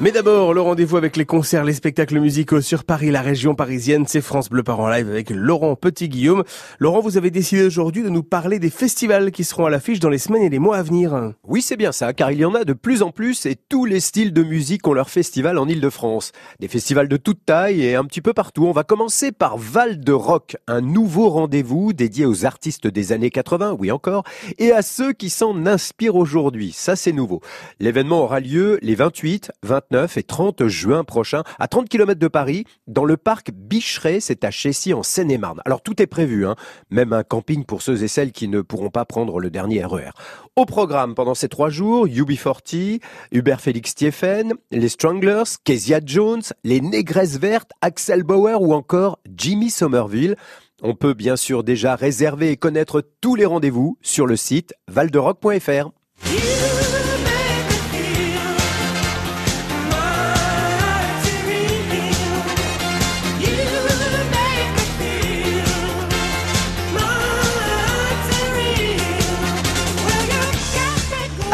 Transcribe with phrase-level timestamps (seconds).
[0.00, 4.04] Mais d'abord, le rendez-vous avec les concerts, les spectacles musicaux sur Paris, la région parisienne,
[4.06, 6.44] c'est France Bleu Paris en live avec Laurent Petit-Guillaume.
[6.78, 10.08] Laurent, vous avez décidé aujourd'hui de nous parler des festivals qui seront à l'affiche dans
[10.08, 11.32] les semaines et les mois à venir.
[11.42, 13.86] Oui, c'est bien ça, car il y en a de plus en plus et tous
[13.86, 16.30] les styles de musique ont leur festival en Ile-de-France.
[16.60, 18.66] Des festivals de toute taille et un petit peu partout.
[18.66, 23.30] On va commencer par Val de Rock, un nouveau rendez-vous dédié aux artistes des années
[23.30, 24.22] 80, oui encore,
[24.58, 26.70] et à ceux qui s'en inspirent aujourd'hui.
[26.70, 27.40] Ça, c'est nouveau.
[27.80, 32.64] L'événement aura lieu les 28, 29 et 30 juin prochains à 30 km de Paris,
[32.86, 35.62] dans le parc Bicheret, c'est à Chessy en Seine-et-Marne.
[35.64, 36.56] Alors tout est prévu, hein
[36.90, 40.10] même un camping pour ceux et celles qui ne pourront pas prendre le dernier RER.
[40.56, 43.00] Au programme pendant ces trois jours, UB40,
[43.32, 49.70] Hubert Félix Thieffen, les Stranglers, Kezia Jones, les Négresses Vertes, Axel Bauer ou encore Jimmy
[49.70, 50.36] Somerville.
[50.82, 55.90] On peut bien sûr déjà réserver et connaître tous les rendez-vous sur le site valderock.fr.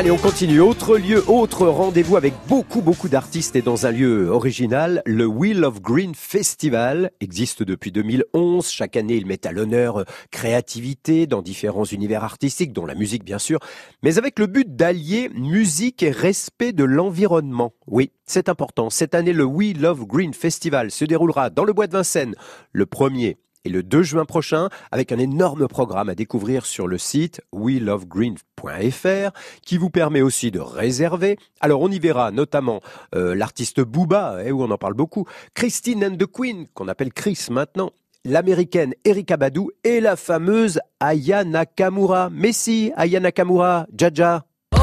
[0.00, 0.60] Allez, on continue.
[0.60, 5.02] Autre lieu, autre rendez-vous avec beaucoup, beaucoup d'artistes et dans un lieu original.
[5.04, 8.66] Le Wheel of Green Festival existe depuis 2011.
[8.66, 13.24] Chaque année, il met à l'honneur euh, créativité dans différents univers artistiques, dont la musique
[13.24, 13.58] bien sûr,
[14.02, 17.74] mais avec le but d'allier musique et respect de l'environnement.
[17.86, 18.88] Oui, c'est important.
[18.88, 22.36] Cette année, le Wheel of Green Festival se déroulera dans le bois de Vincennes
[22.72, 26.98] le 1er et le 2 juin prochain avec un énorme programme à découvrir sur le
[26.98, 29.30] site welovegreen.fr
[29.62, 31.38] qui vous permet aussi de réserver.
[31.60, 32.80] Alors on y verra notamment
[33.14, 37.12] euh, l'artiste Booba, eh, où on en parle beaucoup, Christine and the Queen, qu'on appelle
[37.12, 37.90] Chris maintenant,
[38.24, 42.30] l'américaine Erika Badu et la fameuse Aya Nakamura.
[42.30, 44.44] Messi, Aya Nakamura, Jaja.
[44.76, 44.78] Oh,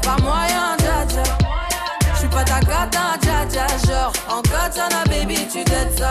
[0.00, 0.76] pas moyen.
[2.12, 2.44] Je suis pas.
[3.84, 4.12] Genre,
[5.08, 6.10] baby, tu t'aides ça.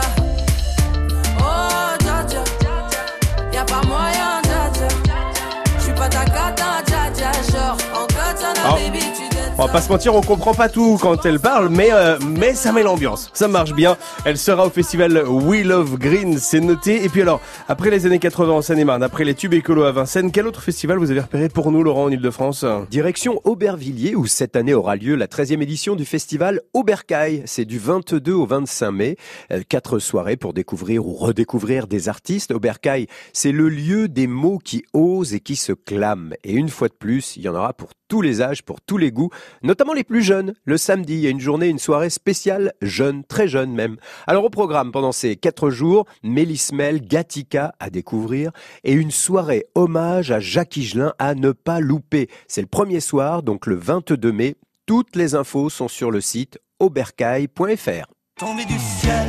[9.60, 12.54] On va pas se mentir, on comprend pas tout quand elle parle, mais euh, mais
[12.54, 13.96] ça met l'ambiance, ça marche bien.
[14.24, 17.04] Elle sera au festival We Love Green, c'est noté.
[17.04, 20.30] Et puis alors, après les années 80 en Seine-et-Marne, après les tubes écolos à Vincennes,
[20.30, 22.64] quel autre festival vous avez repéré pour nous, Laurent, en Ile-de-France?
[22.88, 27.42] Direction Aubervilliers où cette année aura lieu la 13e édition du festival Aubercaille.
[27.44, 29.16] C'est du 22 au 25 mai.
[29.50, 32.52] Euh, Quatre soirées pour découvrir ou redécouvrir des artistes.
[32.52, 36.36] Aubercaille, c'est le lieu des mots qui osent et qui se clament.
[36.44, 38.98] Et une fois de plus, il y en aura pour tous les âges, pour tous
[38.98, 39.30] les goûts,
[39.62, 40.54] notamment les plus jeunes.
[40.64, 43.96] Le samedi, il y a une journée, une soirée spéciale, jeune, très jeune même.
[44.26, 48.50] Alors au programme, pendant ces quatre jours, Mélismel, Gatica à découvrir
[48.84, 52.28] et une soirée hommage à Jacques Higelin à ne pas louper.
[52.48, 54.56] C'est le premier soir, donc le 22 mai.
[54.86, 58.06] Toutes les infos sont sur le site aubercaille.fr.
[58.40, 59.28] Du ciel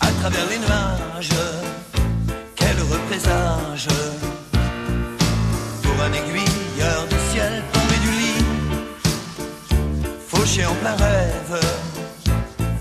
[0.00, 1.30] à travers les nuages.
[10.44, 11.60] Fauché en plein rêve,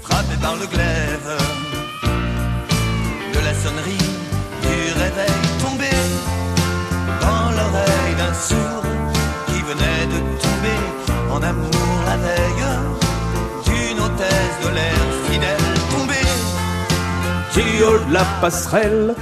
[0.02, 1.32] frappé par le glaive
[3.34, 4.10] de la sonnerie
[4.64, 5.96] du réveil tombé
[7.22, 8.84] dans l'oreille d'un sourd
[9.48, 10.82] qui venait de tomber
[11.32, 12.68] en amour la veille
[13.66, 16.30] d'une hôtesse de l'air fidèle tombée.
[17.56, 19.16] De la passerelle.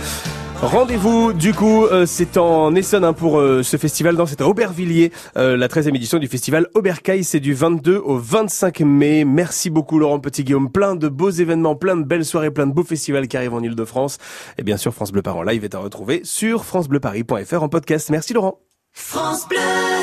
[0.61, 4.47] Rendez-vous, du coup, euh, c'est en Essonne hein, pour euh, ce festival, dans c'est à
[4.47, 9.25] Aubervilliers, euh, la 13e édition du festival Aubercaille, c'est du 22 au 25 mai.
[9.25, 12.83] Merci beaucoup Laurent Petit-Guillaume, plein de beaux événements, plein de belles soirées, plein de beaux
[12.83, 14.19] festivals qui arrivent en Ile-de-France.
[14.59, 18.11] Et bien sûr, France Bleu Paris en live est à retrouver sur francebleuparis.fr en podcast.
[18.11, 18.59] Merci Laurent.
[18.93, 20.00] France Bleu.